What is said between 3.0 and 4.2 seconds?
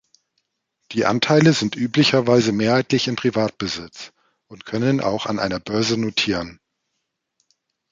in Privatbesitz